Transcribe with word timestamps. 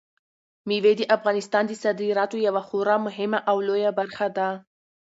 مېوې 0.67 0.93
د 0.97 1.01
افغانستان 1.15 1.63
د 1.67 1.71
صادراتو 1.83 2.35
یوه 2.47 2.61
خورا 2.67 2.97
مهمه 3.07 3.39
او 3.49 3.55
لویه 3.67 3.91
برخه 3.99 4.27
ده. 4.37 4.49